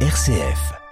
[0.00, 0.85] RCF.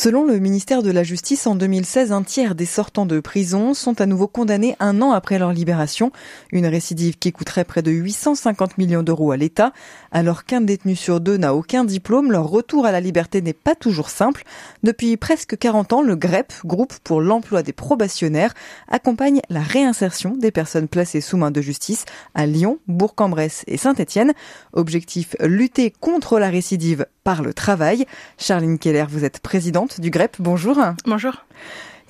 [0.00, 4.00] Selon le ministère de la Justice, en 2016, un tiers des sortants de prison sont
[4.00, 6.12] à nouveau condamnés un an après leur libération.
[6.52, 9.72] Une récidive qui coûterait près de 850 millions d'euros à l'État.
[10.12, 13.74] Alors qu'un détenu sur deux n'a aucun diplôme, leur retour à la liberté n'est pas
[13.74, 14.44] toujours simple.
[14.84, 18.54] Depuis presque 40 ans, le GREP, Groupe pour l'emploi des probationnaires,
[18.86, 22.04] accompagne la réinsertion des personnes placées sous main de justice
[22.36, 24.32] à Lyon, Bourg-en-Bresse et Saint-Étienne.
[24.74, 28.06] Objectif, lutter contre la récidive par le travail.
[28.38, 30.36] Charline Keller, vous êtes présidente du GREP.
[30.38, 30.78] Bonjour.
[31.04, 31.44] Bonjour.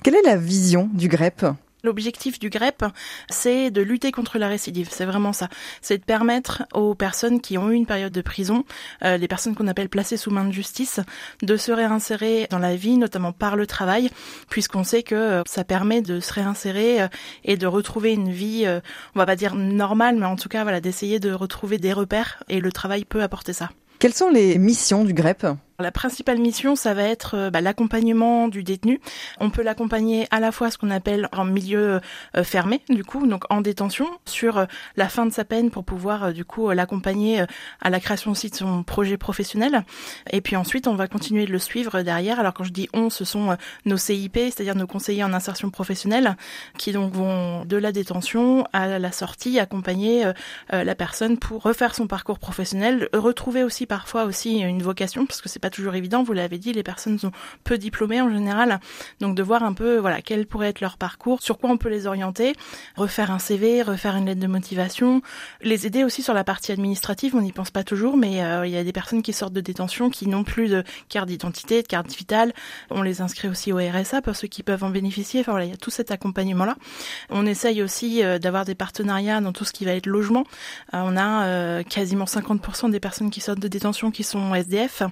[0.03, 1.45] Quelle est la vision du GREP?
[1.83, 2.83] L'objectif du GREP,
[3.29, 4.89] c'est de lutter contre la récidive.
[4.91, 5.47] C'est vraiment ça.
[5.81, 8.65] C'est de permettre aux personnes qui ont eu une période de prison,
[9.05, 10.99] euh, les personnes qu'on appelle placées sous main de justice,
[11.41, 14.09] de se réinsérer dans la vie, notamment par le travail,
[14.49, 17.07] puisqu'on sait que euh, ça permet de se réinsérer euh,
[17.45, 18.65] et de retrouver une vie,
[19.15, 22.43] on va pas dire normale, mais en tout cas, voilà, d'essayer de retrouver des repères.
[22.49, 23.69] Et le travail peut apporter ça.
[23.99, 25.45] Quelles sont les missions du GREP?
[25.79, 28.99] La principale mission, ça va être euh, bah, l'accompagnement du détenu.
[29.39, 32.01] On peut l'accompagner à la fois ce qu'on appelle en milieu
[32.35, 34.65] euh, fermé, du coup, donc en détention, sur euh,
[34.97, 37.43] la fin de sa peine pour pouvoir du coup l'accompagner
[37.81, 39.83] à la création aussi de son projet professionnel.
[40.31, 42.39] Et puis ensuite, on va continuer de le suivre derrière.
[42.39, 46.35] Alors quand je dis on, ce sont nos CIP, c'est-à-dire nos conseillers en insertion professionnelle,
[46.77, 50.31] qui donc vont de la détention à la sortie accompagner
[50.71, 55.49] la personne pour refaire son parcours professionnel, retrouver aussi parfois aussi une vocation, parce que
[55.49, 56.23] c'est pas toujours évident.
[56.23, 57.31] Vous l'avez dit, les personnes sont
[57.63, 58.79] peu diplômées en général,
[59.19, 61.89] donc de voir un peu voilà quel pourrait être leur parcours, sur quoi on peut
[61.89, 62.53] les orienter,
[62.95, 65.21] refaire un CV, refaire une lettre de motivation,
[65.61, 67.35] les aider aussi sur la partie administrative.
[67.35, 69.61] On n'y pense pas toujours, mais euh, il y a des personnes qui sortent de
[69.61, 72.53] détention qui n'ont plus de carte d'identité, de carte vitale.
[72.89, 75.41] On les inscrit aussi au RSA pour ceux qui peuvent en bénéficier.
[75.41, 76.75] Enfin voilà, il y a tout cet accompagnement là.
[77.29, 80.43] On essaye aussi euh, d'avoir des partenariats dans tout ce qui va être logement.
[80.93, 85.03] Euh, on a quasiment 50% des personnes qui sortent de détention qui sont SDF.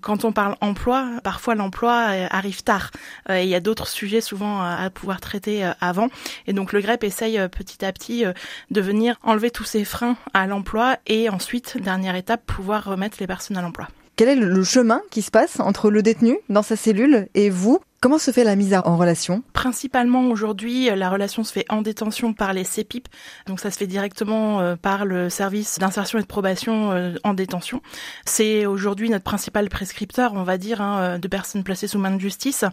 [0.00, 2.90] Quand on parle emploi, parfois l'emploi euh, arrive tard.
[3.30, 6.08] Euh, il y a d'autres sujets souvent à pouvoir traiter euh, avant.
[6.46, 8.24] Et donc le GREP essaye petit à petit
[8.70, 13.26] de venir enlever tous ces freins à l'emploi et ensuite, dernière étape, pouvoir remettre les
[13.26, 13.88] personnes à l'emploi.
[14.16, 17.80] Quel est le chemin qui se passe entre le détenu dans sa cellule et vous
[18.00, 19.42] Comment se fait la mise en relation?
[19.52, 23.08] Principalement aujourd'hui, la relation se fait en détention par les CEPIP,
[23.48, 27.34] donc ça se fait directement euh, par le service d'insertion et de probation euh, en
[27.34, 27.82] détention.
[28.24, 32.12] C'est aujourd'hui notre principal prescripteur, on va dire, hein, euh, de personnes placées sous main
[32.12, 32.64] de justice.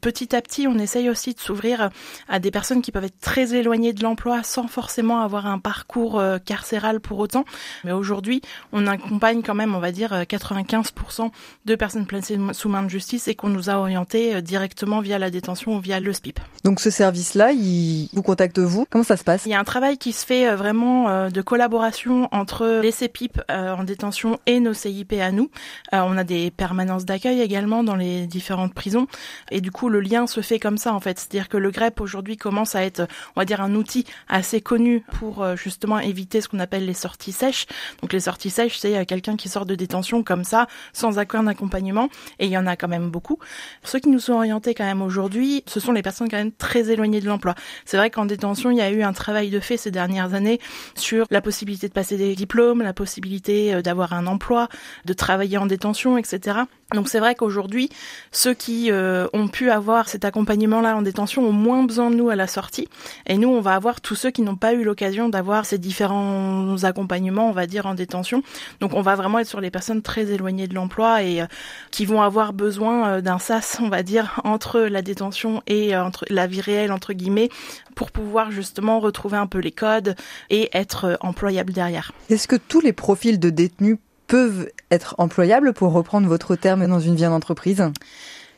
[0.00, 1.90] Petit à petit, on essaye aussi de s'ouvrir
[2.28, 6.20] à des personnes qui peuvent être très éloignées de l'emploi sans forcément avoir un parcours
[6.44, 7.44] carcéral pour autant.
[7.84, 8.42] Mais aujourd'hui,
[8.72, 11.30] on accompagne quand même, on va dire, 95%
[11.64, 15.18] de personnes placées sous main de justice et qu'on nous a orientés directement directement via
[15.18, 16.40] la détention ou via le SPIP.
[16.64, 19.44] Donc ce service-là, il vous contacte vous Comment ça se passe?
[19.44, 22.92] Il y a un travail qui se fait euh, vraiment euh, de collaboration entre les
[22.92, 25.50] CPIP euh, en détention et nos CIP à nous.
[25.92, 29.06] On a des permanences d'accueil également dans les différentes prisons
[29.50, 31.18] et du coup le lien se fait comme ça en fait.
[31.18, 35.04] C'est-à-dire que le GREP aujourd'hui commence à être, on va dire, un outil assez connu
[35.18, 37.66] pour justement éviter ce qu'on appelle les sorties sèches.
[38.00, 42.08] Donc les sorties sèches, c'est quelqu'un qui sort de détention comme ça, sans accord d'accompagnement,
[42.38, 43.38] et il y en a quand même beaucoup.
[43.82, 46.90] Ceux qui nous sont orientés quand même aujourd'hui, ce sont les personnes quand même très
[46.90, 47.54] éloignées de l'emploi.
[47.84, 50.60] C'est vrai qu'en détention, il y a eu un travail de fait ces dernières années
[50.94, 54.68] sur la possibilité de passer des diplômes, la possibilité euh, d'avoir un emploi,
[55.04, 56.60] de travailler en détention, etc.
[56.92, 57.88] Donc c'est vrai qu'aujourd'hui,
[58.30, 62.30] ceux qui euh, ont pu avoir cet accompagnement-là en détention ont moins besoin de nous
[62.30, 62.88] à la sortie.
[63.26, 66.84] Et nous, on va avoir tous ceux qui n'ont pas eu l'occasion d'avoir ces différents
[66.84, 68.42] accompagnements, on va dire, en détention.
[68.80, 71.46] Donc on va vraiment être sur les personnes très éloignées de l'emploi et euh,
[71.90, 76.24] qui vont avoir besoin d'un sas, on va dire, entre la détention et euh, entre
[76.30, 77.48] la vie réelle entre guillemets
[77.94, 80.14] pour pouvoir justement retrouver un peu les codes
[80.50, 82.12] et être euh, employable derrière.
[82.30, 87.00] Est-ce que tous les profils de détenus peuvent être employables pour reprendre votre terme dans
[87.00, 87.84] une vie en entreprise?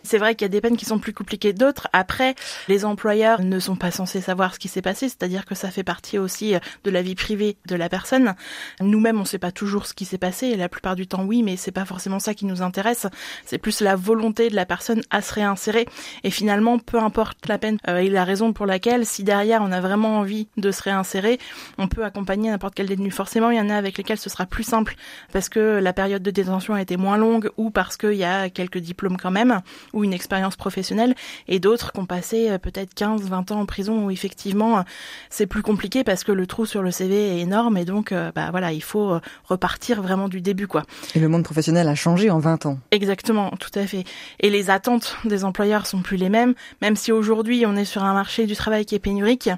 [0.07, 1.89] C'est vrai qu'il y a des peines qui sont plus compliquées que d'autres.
[1.93, 2.35] Après,
[2.69, 5.83] les employeurs ne sont pas censés savoir ce qui s'est passé, c'est-à-dire que ça fait
[5.83, 8.35] partie aussi euh, de la vie privée de la personne.
[8.81, 11.43] Nous-mêmes, on ne sait pas toujours ce qui s'est passé, la plupart du temps, oui,
[11.43, 13.07] mais c'est pas forcément ça qui nous intéresse.
[13.45, 15.87] C'est plus la volonté de la personne à se réinsérer.
[16.25, 19.73] Et finalement, peu importe la peine euh, et la raison pour laquelle, si derrière on
[19.73, 21.39] a vraiment envie de se réinsérer,
[21.79, 23.11] on peut accompagner n'importe quel détenu.
[23.11, 24.95] Forcément, il y en a avec lesquels ce sera plus simple
[25.33, 28.49] parce que la période de détention a été moins longue ou parce qu'il y a
[28.51, 29.61] quelques diplômes quand même
[29.97, 31.15] ou une expérience professionnelle,
[31.49, 34.83] et d'autres qui ont passé euh, peut-être 15, 20 ans en prison où effectivement euh,
[35.31, 38.31] c'est plus compliqué parce que le trou sur le CV est énorme et donc euh,
[38.35, 40.83] bah voilà, il faut repartir vraiment du début quoi.
[41.15, 42.79] Et le monde professionnel a changé en 20 ans.
[42.91, 44.05] Exactement, tout à fait.
[44.41, 48.05] Et les attentes des employeurs sont plus les mêmes, même si aujourd'hui on est sur
[48.05, 49.49] un marché du travail qui est pénurique,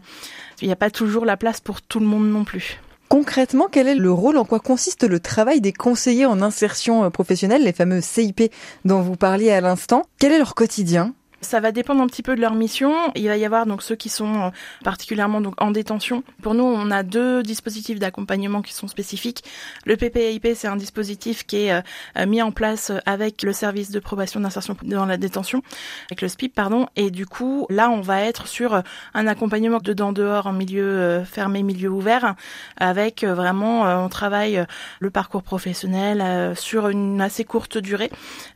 [0.62, 2.80] il n'y a pas toujours la place pour tout le monde non plus.
[3.08, 7.64] Concrètement, quel est le rôle, en quoi consiste le travail des conseillers en insertion professionnelle,
[7.64, 8.52] les fameux CIP
[8.84, 10.02] dont vous parliez à l'instant?
[10.18, 11.14] Quel est leur quotidien?
[11.40, 12.92] Ça va dépendre un petit peu de leur mission.
[13.14, 14.50] Il va y avoir donc ceux qui sont euh,
[14.82, 16.24] particulièrement donc en détention.
[16.42, 19.44] Pour nous, on a deux dispositifs d'accompagnement qui sont spécifiques.
[19.84, 24.00] Le PPIP, c'est un dispositif qui est euh, mis en place avec le service de
[24.00, 25.62] probation d'insertion dans la détention,
[26.10, 26.86] avec le SPIP, pardon.
[26.96, 28.82] Et du coup, là, on va être sur
[29.14, 32.34] un accompagnement dedans dehors en milieu euh, fermé, milieu ouvert,
[32.78, 34.64] avec vraiment, on travaille
[35.00, 38.10] le parcours professionnel sur une assez courte durée.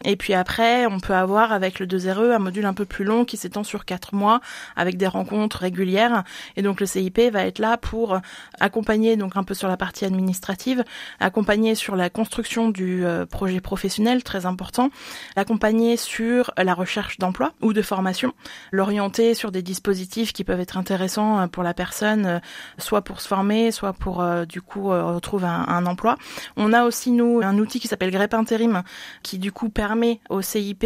[0.05, 3.27] Et puis après, on peut avoir avec le 2RE un module un peu plus long
[3.27, 4.41] qui s'étend sur quatre mois
[4.77, 6.25] avec des rencontres régulières.
[6.57, 8.19] Et donc le CIP va être là pour
[8.61, 10.85] accompagner donc un peu sur la partie administrative,
[11.21, 14.91] accompagner sur la construction du euh, projet professionnel très important,
[15.37, 18.33] l'accompagner sur la recherche d'emploi ou de formation,
[18.71, 22.39] l'orienter sur des dispositifs qui peuvent être intéressants euh, pour la personne, euh,
[22.79, 26.17] soit pour se former, soit pour du coup retrouver un, un, emploi.
[26.57, 28.83] On a aussi nous un outil qui s'appelle GREP Intérim
[29.23, 30.85] qui du coup permet au CIP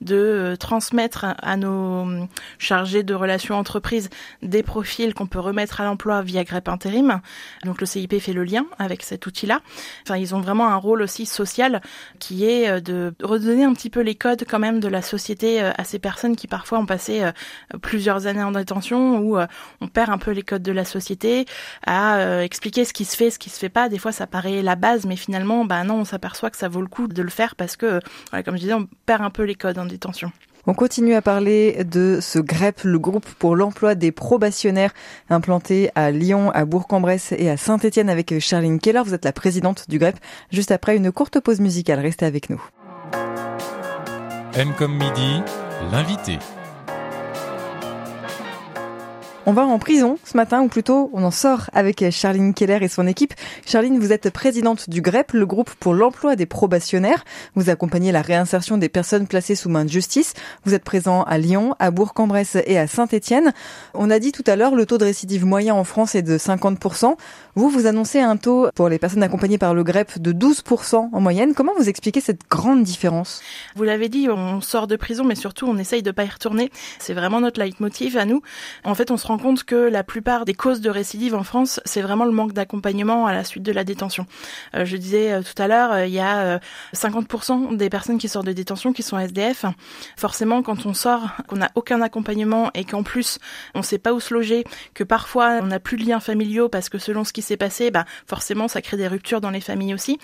[0.00, 2.26] de transmettre à nos
[2.58, 4.10] chargés de relations entreprises
[4.42, 7.20] des profils qu'on peut remettre à l'emploi via GREP Intérim.
[7.64, 9.60] Donc le CIP fait le lien avec cet outil-là.
[10.04, 11.80] Enfin, ils ont vraiment un rôle aussi social
[12.18, 15.62] qui est euh, de redonner un petit peu les codes quand même de la société
[15.62, 17.32] euh, à ces personnes qui parfois ont passé euh,
[17.82, 19.38] plusieurs années en détention où
[19.80, 21.46] on perd un peu les codes de la société,
[21.86, 23.88] à expliquer ce qui se fait, ce qui se fait pas.
[23.88, 26.80] Des fois, ça paraît la base, mais finalement, bah non, on s'aperçoit que ça vaut
[26.80, 28.00] le coup de le faire parce que,
[28.44, 30.32] comme je disais, on perd un peu les codes en détention.
[30.70, 34.94] On continue à parler de ce GREP, le groupe pour l'emploi des probationnaires
[35.28, 39.02] implanté à Lyon, à Bourg-en-Bresse et à Saint-Etienne avec Charline Keller.
[39.04, 40.14] Vous êtes la présidente du GREP.
[40.52, 42.62] Juste après une courte pause musicale, restez avec nous.
[44.54, 45.42] M comme midi,
[45.90, 46.38] l'invité.
[49.46, 52.88] On va en prison ce matin, ou plutôt on en sort avec Charline Keller et
[52.88, 53.32] son équipe.
[53.64, 57.24] Charline, vous êtes présidente du GREP, le groupe pour l'emploi des probationnaires.
[57.54, 60.34] Vous accompagnez la réinsertion des personnes placées sous main de justice.
[60.64, 63.54] Vous êtes présent à Lyon, à Bourg-en-Bresse et à Saint-Étienne.
[63.94, 66.36] On a dit tout à l'heure, le taux de récidive moyen en France est de
[66.36, 67.16] 50%.
[67.56, 71.20] Vous, vous annoncez un taux pour les personnes accompagnées par le GREP de 12% en
[71.20, 71.52] moyenne.
[71.54, 73.42] Comment vous expliquez cette grande différence?
[73.74, 76.70] Vous l'avez dit, on sort de prison, mais surtout on essaye de pas y retourner.
[77.00, 78.40] C'est vraiment notre leitmotiv à nous.
[78.84, 81.80] En fait, on se rend compte que la plupart des causes de récidive en France,
[81.84, 84.26] c'est vraiment le manque d'accompagnement à la suite de la détention.
[84.76, 86.60] Euh, je disais euh, tout à l'heure, euh, il y a
[86.94, 89.64] 50% des personnes qui sortent de détention qui sont SDF.
[90.16, 93.38] Forcément, quand on sort, qu'on n'a aucun accompagnement et qu'en plus
[93.74, 94.64] on sait pas où se loger,
[94.94, 97.90] que parfois on n'a plus de liens familiaux parce que selon ce qui s'est passé,
[97.90, 100.18] bah forcément ça crée des ruptures dans les familles aussi.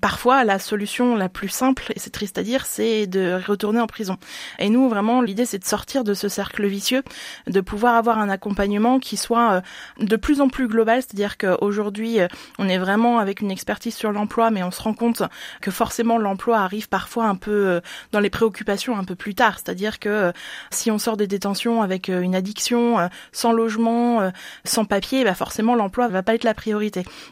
[0.00, 3.86] Parfois, la solution la plus simple, et c'est triste à dire, c'est de retourner en
[3.86, 4.16] prison.
[4.58, 7.02] Et nous, vraiment, l'idée c'est de sortir de ce cercle vicieux,
[7.46, 9.60] de pouvoir avoir un accompagnement qui soit euh,
[10.04, 12.26] de plus en plus global, c'est-à-dire qu'aujourd'hui, euh,
[12.58, 15.22] on est vraiment avec une expertise sur l'emploi, mais on se rend compte
[15.60, 17.80] que forcément l'emploi arrive parfois un peu euh,
[18.10, 20.32] dans les préoccupations un peu plus tard, c'est-à-dire que
[20.70, 24.32] si on sort des détentions avec une addiction, sans logement,
[24.64, 26.54] sans papier, bah forcément l'emploi va pas être la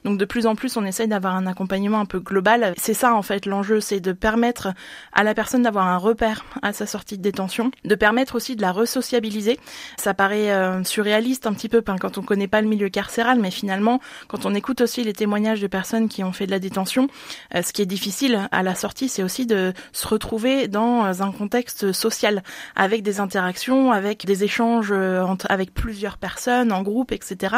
[0.05, 2.75] Donc de plus en plus, on essaye d'avoir un accompagnement un peu global.
[2.77, 4.69] C'est ça en fait l'enjeu, c'est de permettre
[5.13, 8.63] à la personne d'avoir un repère à sa sortie de détention, de permettre aussi de
[8.63, 9.59] la resociabiliser.
[9.97, 10.51] Ça paraît
[10.85, 14.55] surréaliste un petit peu quand on connaît pas le milieu carcéral, mais finalement, quand on
[14.55, 17.09] écoute aussi les témoignages de personnes qui ont fait de la détention,
[17.55, 21.33] euh, ce qui est difficile à la sortie, c'est aussi de se retrouver dans un
[21.33, 22.43] contexte social,
[22.77, 27.57] avec des interactions, avec des échanges euh, avec plusieurs personnes, en groupe, etc.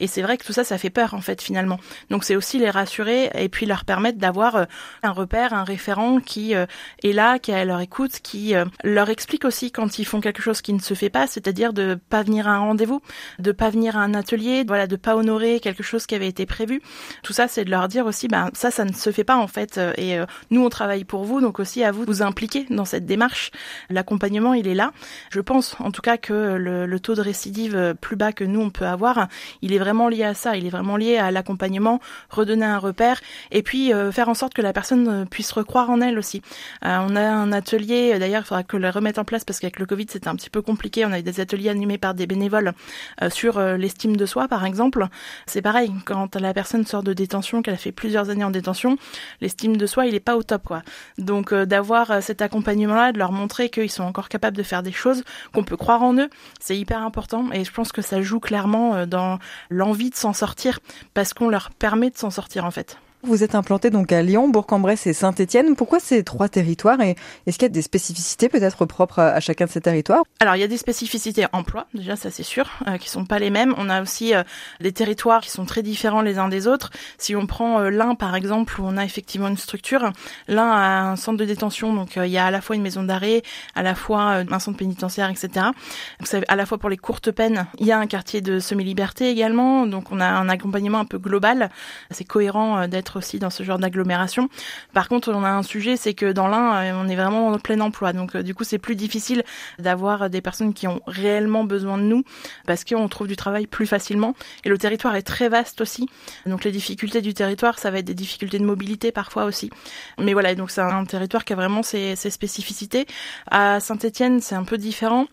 [0.00, 1.78] Et c'est vrai que tout ça, ça fait peur en fait finalement.
[2.10, 4.64] Donc c'est aussi les rassurer et puis leur permettre d'avoir euh,
[5.02, 8.54] un repère, un référent qui est là, qui est à leur écoute, qui
[8.84, 11.98] leur explique aussi quand ils font quelque chose qui ne se fait pas, c'est-à-dire de
[12.08, 13.00] pas venir à un rendez-vous,
[13.38, 16.46] de pas venir à un atelier, voilà, de pas honorer quelque chose qui avait été
[16.46, 16.82] prévu.
[17.22, 19.46] Tout ça, c'est de leur dire aussi, ben ça, ça ne se fait pas en
[19.46, 19.78] fait.
[19.78, 22.66] Euh, et euh, nous, on travaille pour vous, donc aussi à vous de vous impliquer
[22.70, 23.50] dans cette démarche.
[23.90, 24.92] L'accompagnement, il est là.
[25.30, 28.60] Je pense, en tout cas, que le, taux de récidive euh, plus bas que nous
[28.60, 29.28] on peut avoir,
[29.60, 30.56] il est vraiment lié à ça.
[30.56, 34.62] Il est vraiment lié à l'accompagnement, redonner un repère, et puis faire en sorte que
[34.62, 36.42] la personne puisse recroire en elle aussi.
[36.82, 39.86] on a un atelier, d'ailleurs, il faudra que le remettre en place parce qu'avec le
[39.86, 41.04] Covid, c'était un petit peu compliqué.
[41.06, 42.72] On a eu des ateliers animés par des bénévoles
[43.22, 45.06] euh, sur euh, l'estime de soi, par exemple,
[45.46, 45.92] c'est pareil.
[46.04, 48.96] Quand la personne sort de détention, qu'elle a fait plusieurs années en détention,
[49.40, 50.82] l'estime de soi, il est pas au top, quoi.
[51.18, 54.92] Donc euh, d'avoir cet accompagnement-là, de leur montrer qu'ils sont encore capables de faire des
[54.92, 56.28] choses, qu'on peut croire en eux,
[56.60, 57.50] c'est hyper important.
[57.52, 59.38] Et je pense que ça joue clairement dans
[59.70, 60.80] l'envie de s'en sortir,
[61.14, 62.98] parce qu'on leur permet de s'en sortir, en fait.
[63.24, 65.76] Vous êtes implanté donc à Lyon, Bourg-en-Bresse et Saint-Étienne.
[65.76, 67.14] Pourquoi ces trois territoires et
[67.46, 70.24] est-ce qu'il y a des spécificités peut-être propres à chacun de ces territoires?
[70.40, 73.38] Alors il y a des spécificités emploi, déjà ça c'est sûr, euh, qui sont pas
[73.38, 73.76] les mêmes.
[73.78, 74.42] On a aussi euh,
[74.80, 76.90] des territoires qui sont très différents les uns des autres.
[77.16, 80.10] Si on prend euh, l'un par exemple où on a effectivement une structure,
[80.48, 82.82] l'un a un centre de détention, donc euh, il y a à la fois une
[82.82, 83.42] maison d'arrêt,
[83.76, 85.48] à la fois un centre pénitentiaire, etc.
[86.18, 87.68] Donc c'est à la fois pour les courtes peines.
[87.78, 91.18] Il y a un quartier de semi-liberté également, donc on a un accompagnement un peu
[91.18, 91.70] global.
[92.10, 94.48] C'est cohérent d'être aussi dans ce genre d'agglomération.
[94.92, 97.58] Par contre, on a un sujet, c'est que dans l'un, euh, on est vraiment en
[97.58, 98.12] plein emploi.
[98.12, 99.42] Donc, euh, du coup, c'est plus difficile
[99.78, 102.24] d'avoir des personnes qui ont réellement besoin de nous
[102.66, 104.34] parce qu'on trouve du travail plus facilement.
[104.64, 106.08] Et le territoire est très vaste aussi.
[106.46, 109.70] Donc, les difficultés du territoire, ça va être des difficultés de mobilité parfois aussi.
[110.18, 113.06] Mais voilà, donc c'est un territoire qui a vraiment ses, ses spécificités.
[113.50, 115.26] À Saint-Etienne, c'est un peu différent.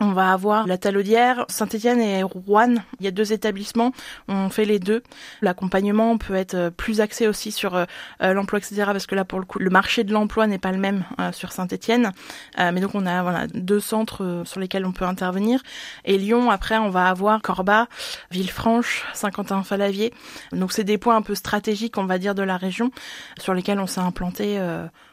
[0.00, 2.76] On va avoir la Talaudière, Saint-Étienne et Rouen.
[3.00, 3.92] Il y a deux établissements.
[4.28, 5.02] On fait les deux.
[5.42, 7.84] L'accompagnement peut être euh, plus axé aussi sur euh,
[8.22, 8.84] euh, l'emploi, etc.
[8.86, 11.52] Parce que là, pour le coup, le marché de l'emploi n'est pas le même sur
[11.52, 12.12] Saint-Étienne.
[12.56, 15.62] mais donc, on a voilà, deux centres sur lesquels on peut intervenir.
[16.04, 17.88] Et Lyon, après, on va avoir Corba,
[18.30, 20.12] Villefranche, Saint-Quentin-Falavier.
[20.52, 22.90] Donc, c'est des points un peu stratégiques, on va dire, de la région
[23.38, 24.58] sur lesquels on s'est implanté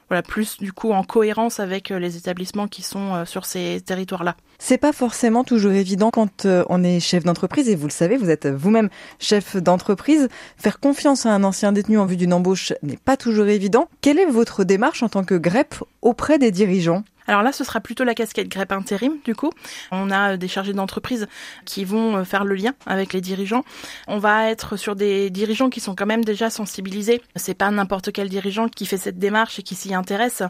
[0.09, 3.81] voilà, plus du coup en cohérence avec euh, les établissements qui sont euh, sur ces
[3.85, 4.35] territoires-là.
[4.59, 8.17] C'est pas forcément toujours évident quand euh, on est chef d'entreprise et vous le savez,
[8.17, 10.29] vous êtes vous-même chef d'entreprise.
[10.57, 13.89] Faire confiance à un ancien détenu en vue d'une embauche n'est pas toujours évident.
[14.01, 17.03] Quelle est votre démarche en tant que GREP auprès des dirigeants?
[17.27, 19.51] Alors là, ce sera plutôt la casquette GREP intérim, du coup.
[19.91, 21.27] On a euh, des chargés d'entreprise
[21.65, 23.63] qui vont euh, faire le lien avec les dirigeants.
[24.07, 27.21] On va être sur des dirigeants qui sont quand même déjà sensibilisés.
[27.35, 30.43] C'est pas n'importe quel dirigeant qui fait cette démarche et qui s'y intéresse,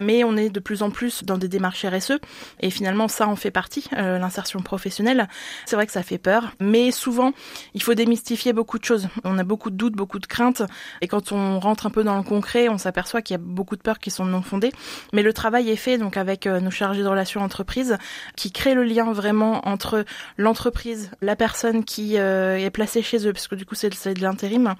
[0.00, 2.18] mais on est de plus en plus dans des démarches RSE
[2.60, 5.28] et finalement ça en fait partie, euh, l'insertion professionnelle.
[5.66, 7.32] C'est vrai que ça fait peur, mais souvent
[7.74, 9.08] il faut démystifier beaucoup de choses.
[9.24, 10.62] On a beaucoup de doutes, beaucoup de craintes
[11.00, 13.76] et quand on rentre un peu dans le concret, on s'aperçoit qu'il y a beaucoup
[13.76, 14.72] de peurs qui sont non fondées,
[15.12, 17.98] mais le travail est fait donc avec euh, nos chargés de relations entreprises
[18.36, 20.04] qui créent le lien vraiment entre
[20.38, 24.22] l'entreprise, la personne qui euh, est placée chez eux, parce que du coup c'est de
[24.22, 24.74] l'intérim,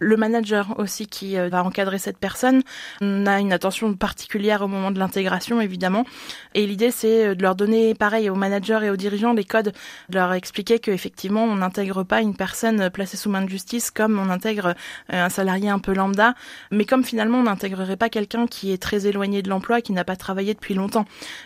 [0.00, 2.62] le manager aussi qui euh, va encadrer cette personne.
[3.00, 6.04] On a une attention particulière au moment de l'intégration évidemment,
[6.54, 9.72] et l'idée c'est de leur donner pareil aux managers et aux dirigeants les codes,
[10.08, 14.18] de leur expliquer qu'effectivement on n'intègre pas une personne placée sous main de justice comme
[14.18, 14.74] on intègre
[15.10, 16.34] un salarié un peu lambda,
[16.72, 20.04] mais comme finalement on n'intégrerait pas quelqu'un qui est très éloigné de l'emploi, qui n'a
[20.04, 20.87] pas travaillé depuis longtemps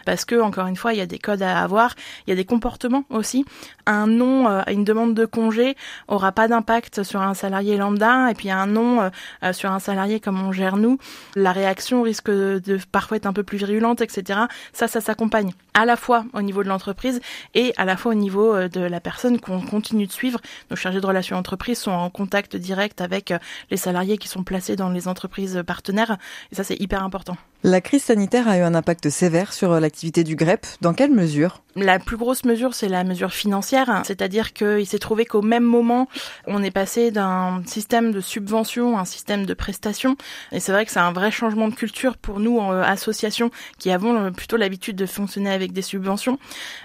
[0.07, 1.95] parce que encore une fois, il y a des codes à avoir,
[2.27, 3.45] il y a des comportements aussi.
[3.87, 5.77] Un non à euh, une demande de congé
[6.09, 9.11] aura pas d'impact sur un salarié lambda, et puis un non euh,
[9.43, 10.99] euh, sur un salarié comme on gère nous,
[11.35, 14.41] la réaction risque de parfois être un peu plus virulente, etc.
[14.73, 17.21] Ça, ça s'accompagne à la fois au niveau de l'entreprise
[17.55, 20.41] et à la fois au niveau de la personne qu'on continue de suivre.
[20.71, 23.33] Nos chargés de relations entreprises sont en contact direct avec
[23.71, 26.19] les salariés qui sont placés dans les entreprises partenaires,
[26.51, 27.37] et ça c'est hyper important.
[27.65, 30.67] La crise sanitaire a eu un impact sévère sur l'activité du GREP.
[30.81, 31.63] Dans quelle mesure?
[31.77, 34.03] La plus grosse mesure, c'est la mesure financière.
[34.05, 36.09] C'est-à-dire qu'il s'est trouvé qu'au même moment,
[36.49, 40.17] on est passé d'un système de subvention à un système de prestation.
[40.51, 43.53] Et c'est vrai que c'est un vrai changement de culture pour nous, en euh, associations,
[43.79, 46.39] qui avons euh, plutôt l'habitude de fonctionner avec des subventions.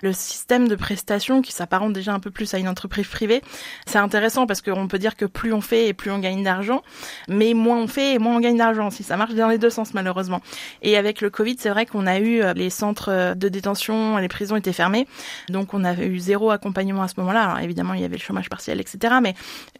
[0.03, 3.41] Le système de prestation, qui s'apparente déjà un peu plus à une entreprise privée,
[3.88, 6.84] c'est intéressant parce qu'on peut dire que plus on fait et plus on gagne d'argent.
[7.27, 8.89] Mais moins on fait et moins on gagne d'argent.
[8.91, 10.41] Si ça marche dans les deux sens, malheureusement.
[10.81, 14.17] Et avec le Covid, c'est vrai qu'on a eu euh, les centres euh, de détention,
[14.17, 15.07] les prisons étaient fermés,
[15.50, 17.43] donc on a eu zéro accompagnement à ce moment-là.
[17.43, 19.15] Alors évidemment, il y avait le chômage partiel, etc.
[19.22, 19.34] Mais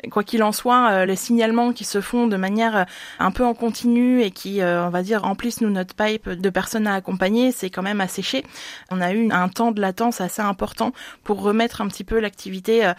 [0.10, 2.86] quoi qu'il en soit, euh, les signalements qui se font de manière
[3.20, 6.88] un peu en continu et qui, on va dire, remplissent nous notre pipe de personnes
[6.88, 8.44] à accompagner, c'est quand même asséché.
[8.92, 12.92] On a eu un temps de latence assez important pour remettre un petit peu l'activité.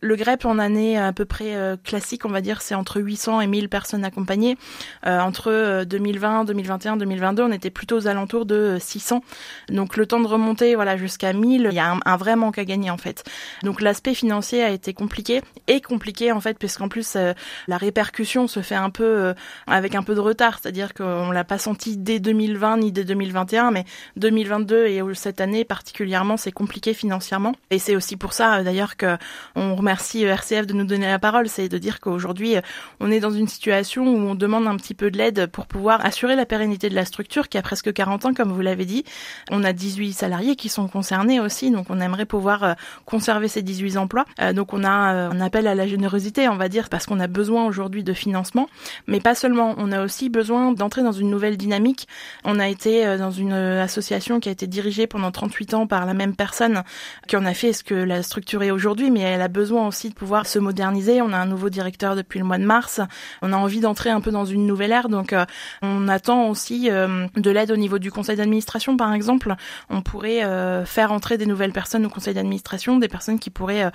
[0.00, 3.46] Le GREP en année à peu près classique, on va dire, c'est entre 800 et
[3.46, 4.56] 1000 personnes accompagnées.
[5.04, 9.22] entre 2020, 2021, 2022 on était plutôt aux alentours de 600.
[9.68, 12.64] Donc le temps de remonter voilà jusqu'à 1000, il y a un, vrai manque à
[12.64, 13.24] gagner en fait.
[13.62, 17.32] Donc l'aspect financier a été compliqué et compliqué en fait puisqu'en plus euh,
[17.68, 19.34] la répercussion se fait un peu euh,
[19.66, 23.70] avec un peu de retard, c'est-à-dire qu'on l'a pas senti dès 2020 ni dès 2021
[23.70, 23.84] mais
[24.16, 29.16] 2022 et cette année particulièrement c'est compliqué financièrement et c'est aussi pour ça d'ailleurs que
[29.56, 32.56] on remercie RCF de nous donner la parole, c'est de dire qu'aujourd'hui
[33.00, 36.04] on est dans une situation où on demande un petit peu de l'aide pour pouvoir
[36.04, 39.04] assurer la pérennité de la structure qui a presque 40 ans, comme vous l'avez dit.
[39.50, 42.74] On a 18 salariés qui sont concernés aussi, donc on aimerait pouvoir euh,
[43.04, 44.24] conserver ces 18 emplois.
[44.40, 47.20] Euh, donc on a euh, un appel à la générosité, on va dire, parce qu'on
[47.20, 48.68] a besoin aujourd'hui de financement,
[49.06, 49.74] mais pas seulement.
[49.78, 52.08] On a aussi besoin d'entrer dans une nouvelle dynamique.
[52.44, 56.04] On a été dans une association qui a été dirigée pendant pendant 38 ans par
[56.04, 56.82] la même personne
[57.26, 60.10] qui en a fait ce que la structure est aujourd'hui, mais elle a besoin aussi
[60.10, 61.22] de pouvoir se moderniser.
[61.22, 63.00] On a un nouveau directeur depuis le mois de mars.
[63.40, 65.46] On a envie d'entrer un peu dans une nouvelle ère, donc euh,
[65.80, 69.54] on attend aussi euh, de l'aide au niveau du conseil d'administration, par exemple.
[69.88, 73.90] On pourrait euh, faire entrer des nouvelles personnes au conseil d'administration, des personnes qui pourraient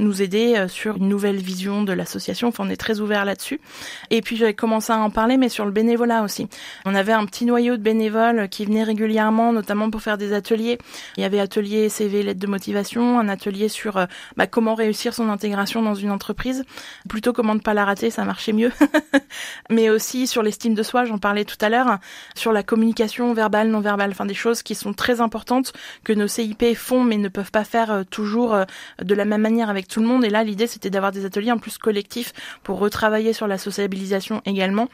[0.00, 2.48] nous aider sur une nouvelle vision de l'association.
[2.48, 3.60] Enfin, on est très ouvert là-dessus.
[4.10, 6.46] Et puis j'avais commencé à en parler, mais sur le bénévolat aussi.
[6.84, 10.73] On avait un petit noyau de bénévoles qui venaient régulièrement, notamment pour faire des ateliers.
[11.16, 15.28] Il y avait atelier CV, lettre de motivation, un atelier sur bah, comment réussir son
[15.28, 16.64] intégration dans une entreprise,
[17.08, 18.72] plutôt comment ne pas la rater, ça marchait mieux.
[19.70, 21.98] mais aussi sur l'estime de soi, j'en parlais tout à l'heure,
[22.34, 26.28] sur la communication verbale, non verbale, enfin des choses qui sont très importantes que nos
[26.28, 28.64] CIP font mais ne peuvent pas faire euh, toujours euh,
[29.02, 30.24] de la même manière avec tout le monde.
[30.24, 34.42] Et là, l'idée c'était d'avoir des ateliers en plus collectifs pour retravailler sur la sociabilisation
[34.44, 34.88] également.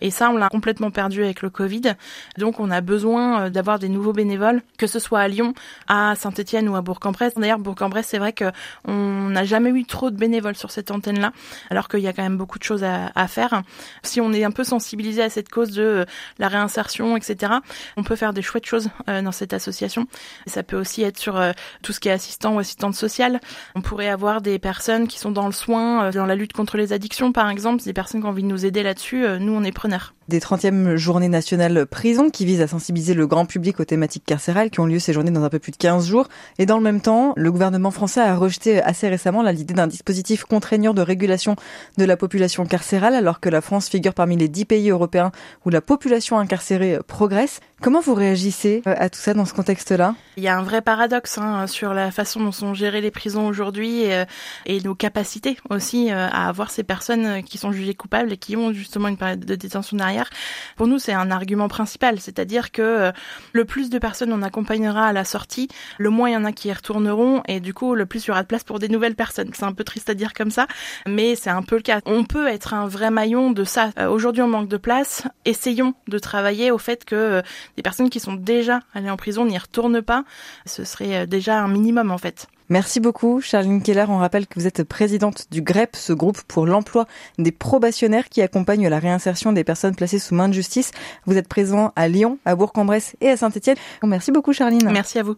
[0.00, 1.94] Et ça, on l'a complètement perdu avec le Covid.
[2.38, 5.54] Donc, on a besoin euh, d'avoir des nouveaux bénévoles, que ce soit à Lyon,
[5.88, 7.34] à Saint-Etienne ou à Bourg-en-Bresse.
[7.36, 8.50] D'ailleurs, Bourg-en-Bresse, c'est vrai que
[8.86, 11.32] on n'a jamais eu trop de bénévoles sur cette antenne-là,
[11.70, 13.62] alors qu'il y a quand même beaucoup de choses à, à faire.
[14.02, 16.04] Si on est un peu sensibilisé à cette cause de euh,
[16.38, 17.52] la réinsertion, etc.,
[17.96, 20.06] on peut faire des chouettes choses euh, dans cette association.
[20.46, 21.52] ça peut aussi être sur euh,
[21.82, 23.40] tout ce qui est assistant ou assistante sociale.
[23.74, 26.92] On pourrait avoir des personnes qui sont dans le soin, dans la lutte contre les
[26.92, 29.24] addictions, par exemple, des personnes qui ont envie de nous aider là-dessus.
[29.40, 33.46] nous, on est preneurs des 30e journées nationales prison qui visent à sensibiliser le grand
[33.46, 36.06] public aux thématiques carcérales qui ont lieu ces journées dans un peu plus de 15
[36.06, 36.28] jours.
[36.58, 40.44] Et dans le même temps, le gouvernement français a rejeté assez récemment l'idée d'un dispositif
[40.44, 41.56] contraignant de régulation
[41.98, 45.32] de la population carcérale alors que la France figure parmi les 10 pays européens
[45.64, 47.60] où la population incarcérée progresse.
[47.82, 50.14] Comment vous réagissez euh, à tout ça dans ce contexte-là?
[50.36, 53.48] Il y a un vrai paradoxe hein, sur la façon dont sont gérées les prisons
[53.48, 54.24] aujourd'hui et, euh,
[54.66, 58.56] et, nos capacités aussi euh, à avoir ces personnes qui sont jugées coupables et qui
[58.56, 60.30] ont justement une période de détention derrière.
[60.76, 63.10] Pour nous, c'est un argument principal, c'est-à-dire que
[63.52, 65.66] le plus de personnes on accompagnera à la sortie,
[65.98, 68.28] le moins il y en a qui y retourneront et du coup, le plus il
[68.28, 69.50] y aura de place pour des nouvelles personnes.
[69.54, 70.68] C'est un peu triste à dire comme ça,
[71.06, 72.00] mais c'est un peu le cas.
[72.06, 73.90] On peut être un vrai maillon de ça.
[74.08, 75.24] aujourd'hui, on manque de place.
[75.44, 77.42] Essayons de travailler au fait que
[77.76, 80.24] des personnes qui sont déjà allées en prison n'y retournent pas.
[80.66, 82.46] Ce serait euh, déjà un minimum en fait.
[82.68, 84.06] Merci beaucoup, Charline Keller.
[84.08, 87.06] On rappelle que vous êtes présidente du GREP, ce groupe pour l'emploi
[87.38, 90.92] des probationnaires qui accompagne la réinsertion des personnes placées sous main de justice.
[91.26, 93.76] Vous êtes présent à Lyon, à Bourg-en-Bresse et à Saint-Etienne.
[94.02, 94.90] Merci beaucoup, Charline.
[94.90, 95.36] Merci à vous.